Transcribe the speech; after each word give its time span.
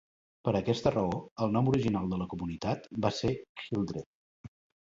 Per 0.47 0.53
aquesta 0.59 0.93
raó, 0.95 1.19
el 1.45 1.53
nom 1.57 1.69
original 1.73 2.09
de 2.13 2.21
la 2.21 2.29
comunitat 2.33 2.91
va 3.07 3.15
ser 3.19 3.35
Hildreth. 3.67 4.53